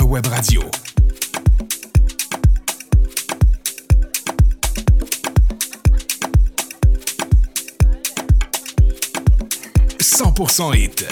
web 0.00 0.26
radio. 0.26 0.62
«100% 9.98 10.72
hit. 10.72 11.06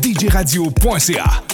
djradio.ca 0.00 1.51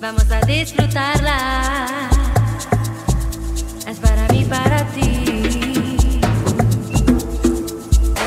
Vamos 0.00 0.30
a 0.30 0.40
disfrutarla. 0.46 2.08
Es 3.84 3.98
para 3.98 4.28
mí, 4.28 4.44
para 4.44 4.84
ti. 4.92 5.24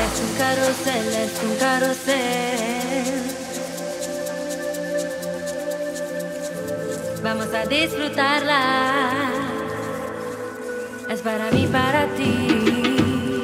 Es 0.02 0.14
un 0.20 0.32
carrusel, 0.36 1.06
es 1.24 1.42
un 1.42 1.56
carrusel. 1.56 3.22
Vamos 7.22 7.54
a 7.54 7.64
disfrutarla. 7.64 9.30
Es 11.08 11.20
para 11.20 11.50
mí, 11.52 11.66
para 11.72 12.06
ti. 12.16 13.42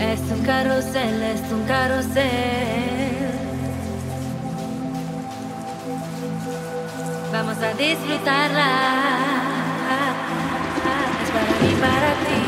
Es 0.00 0.20
un 0.30 0.42
carrusel, 0.46 1.22
es 1.22 1.52
un 1.52 1.64
carrusel. 1.64 2.81
A 7.64 7.74
disfrutarla. 7.74 8.68
Es 11.22 11.30
para 11.30 11.52
mí, 11.60 11.74
para 11.80 12.12
ti. 12.24 12.41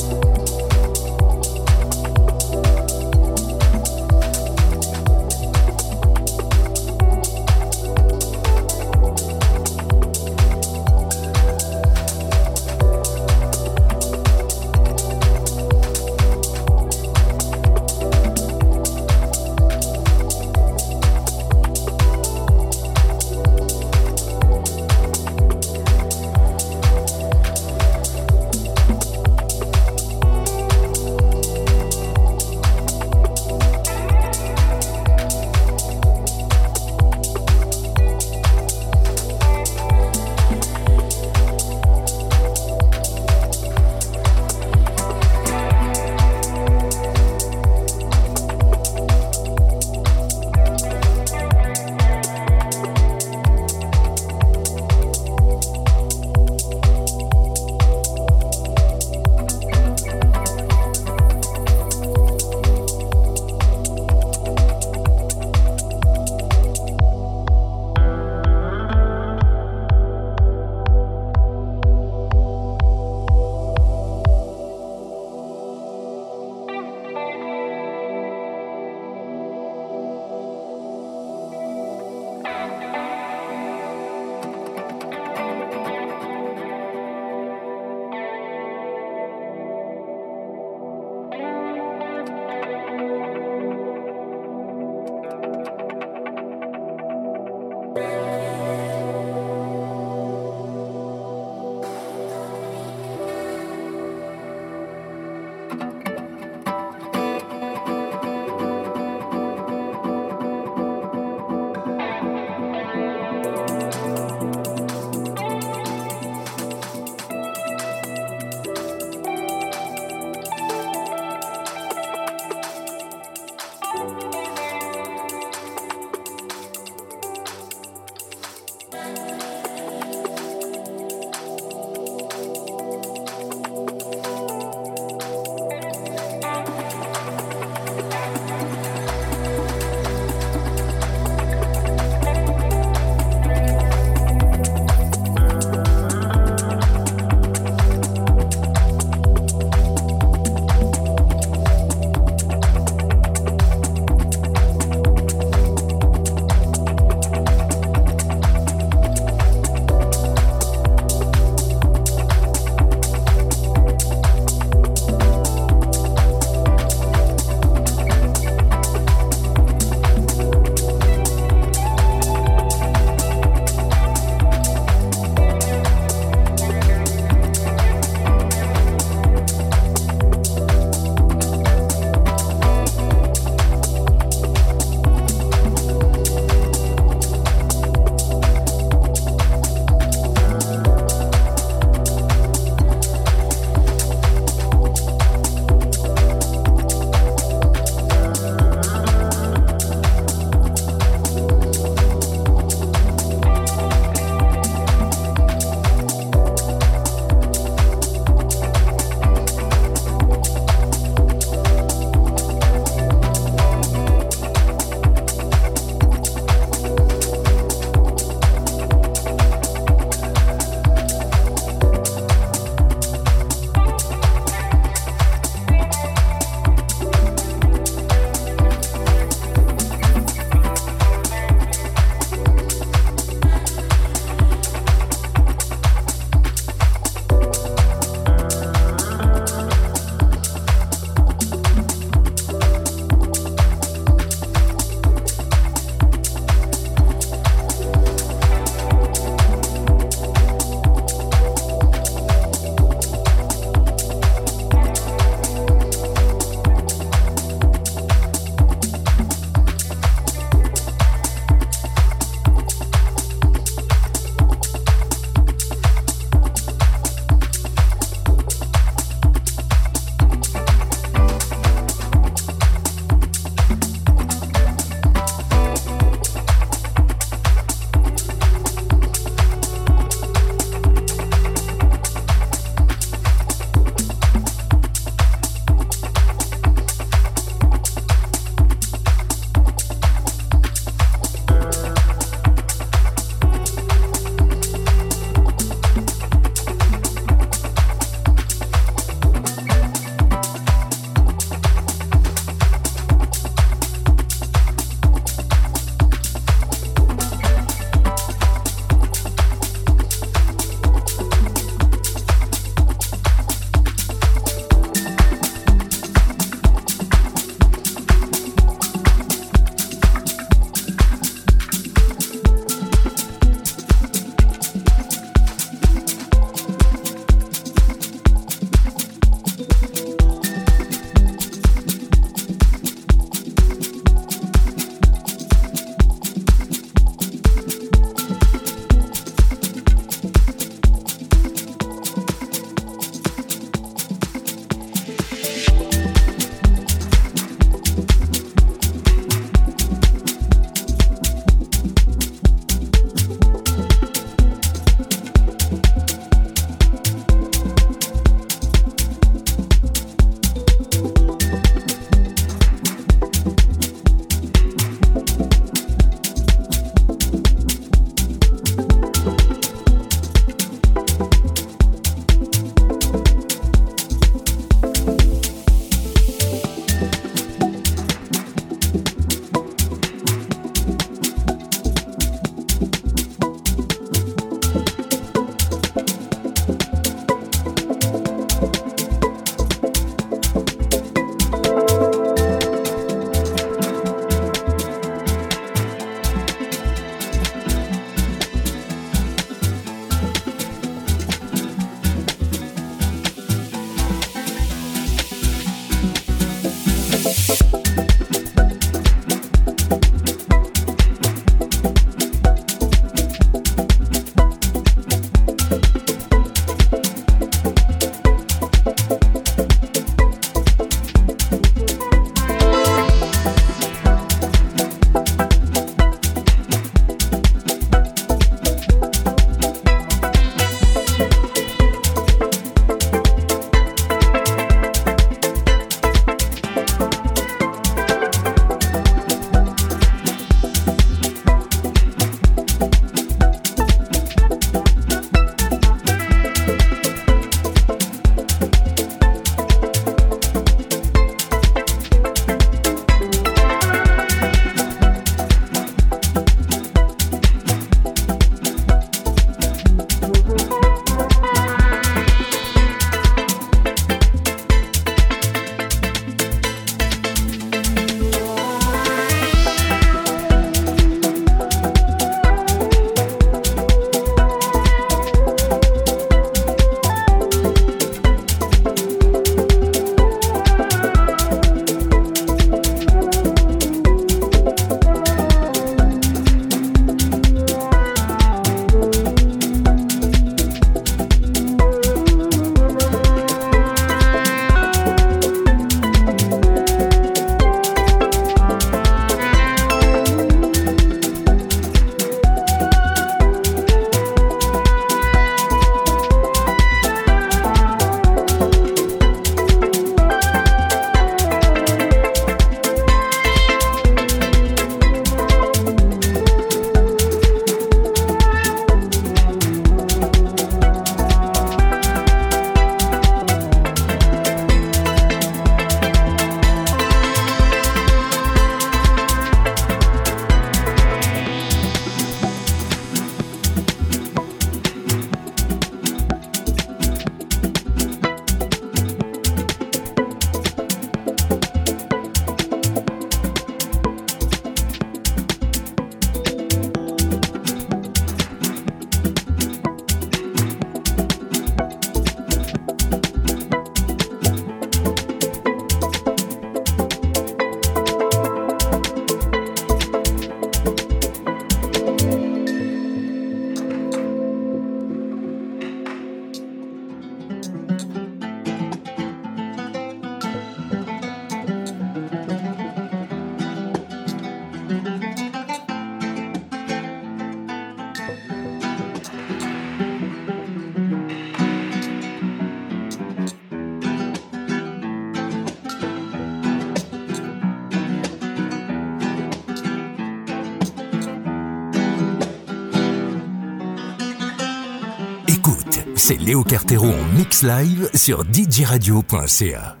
Léo 596.51 596.65
Cartero 596.65 597.05
en 597.05 597.23
mix 597.33 597.63
live 597.63 598.09
sur 598.13 598.43
djradio.ca. 598.43 600.00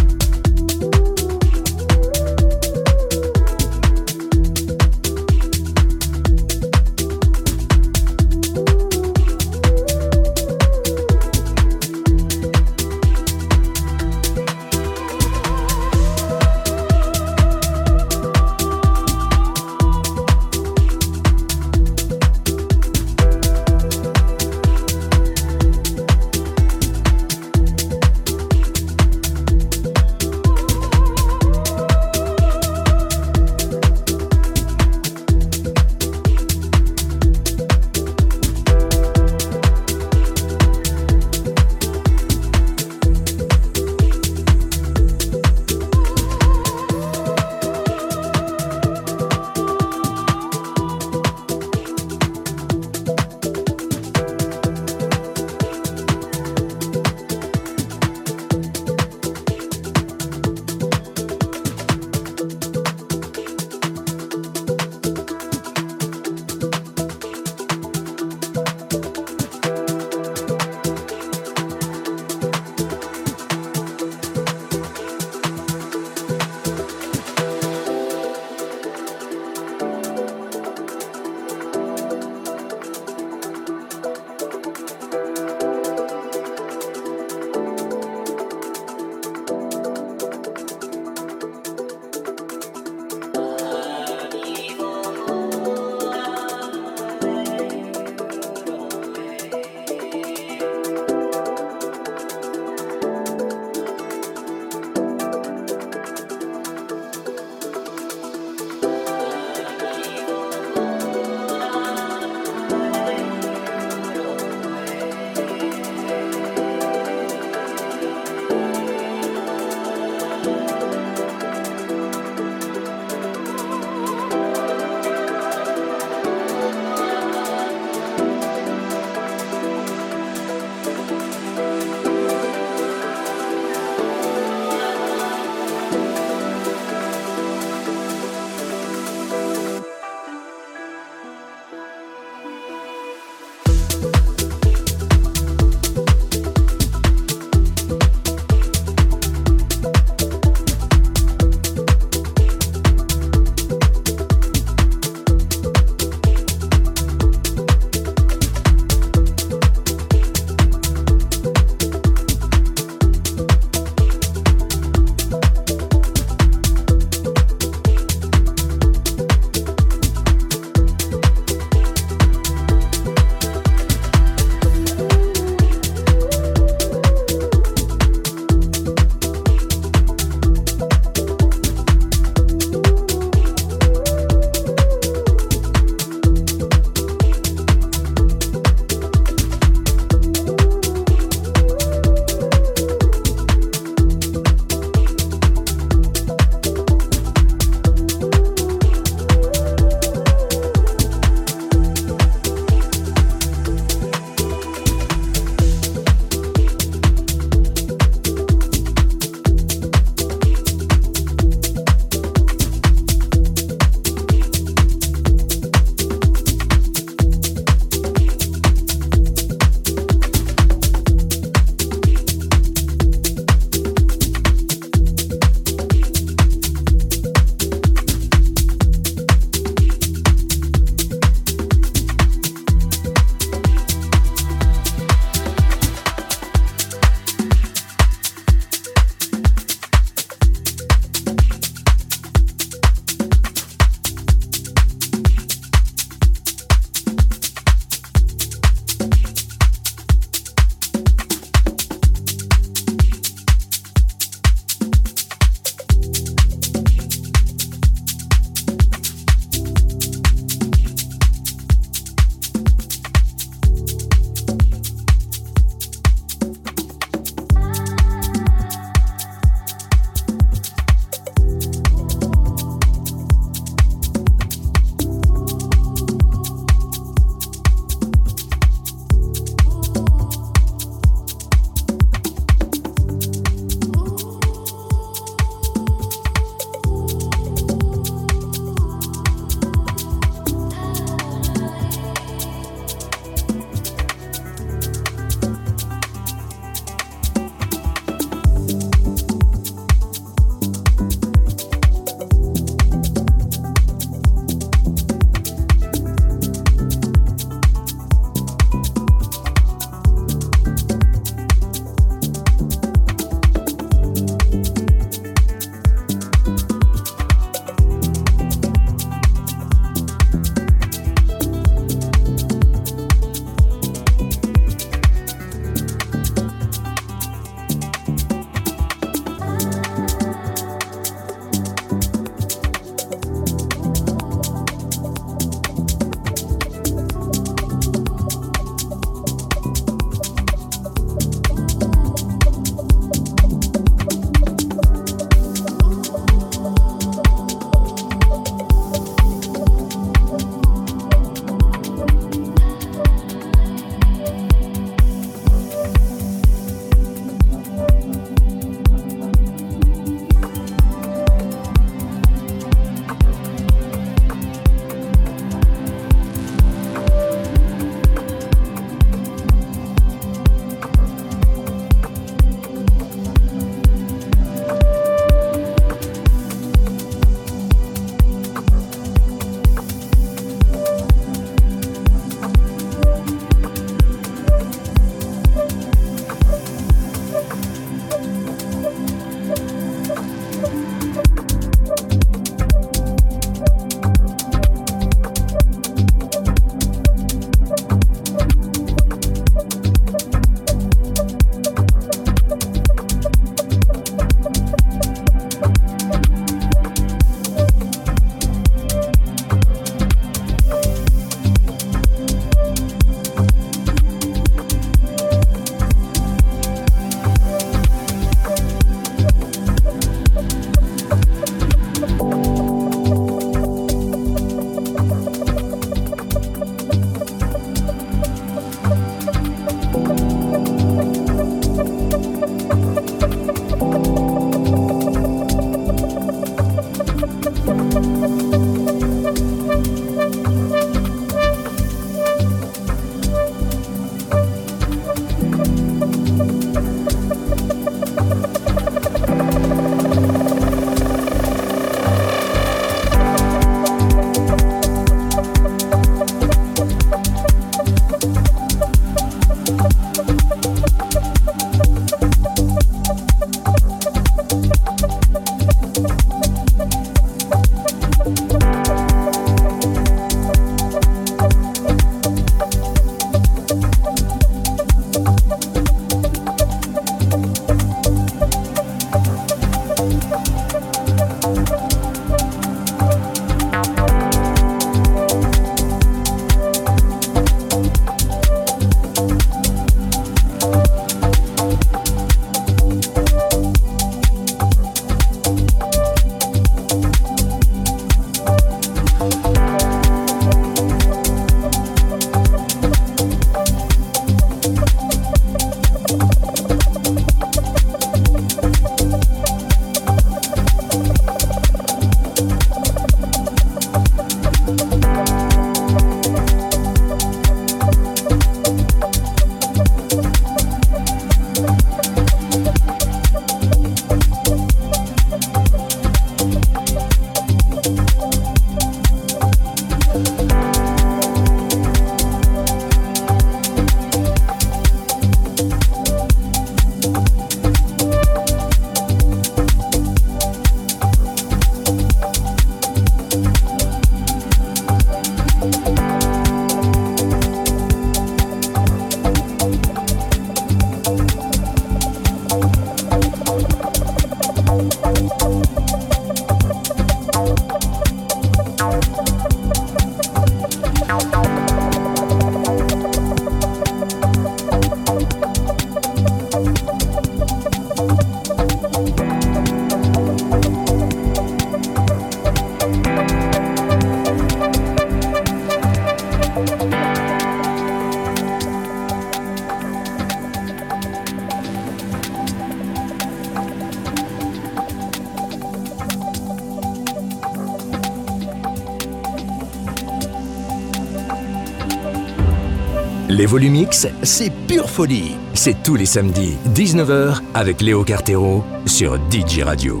Les 593.42 593.46
Volumix, 593.46 594.06
c'est 594.22 594.52
pure 594.68 594.88
folie. 594.88 595.34
C'est 595.52 595.82
tous 595.82 595.96
les 595.96 596.06
samedis, 596.06 596.56
19h, 596.76 597.40
avec 597.54 597.82
Léo 597.82 598.04
Cartero 598.04 598.62
sur 598.86 599.18
DJ 599.32 599.62
Radio. 599.62 600.00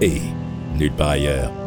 Et 0.00 0.22
nulle 0.78 0.92
part 0.92 1.10
ailleurs. 1.10 1.61